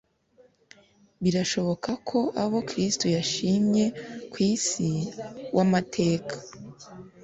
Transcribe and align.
Birashoboka 1.23 1.91
ko 2.09 2.19
abo 2.43 2.57
Kristo 2.69 3.05
yashimye 3.15 3.85
ku 4.31 4.37
munsi 4.47 4.87
w'amateka, 5.55 6.35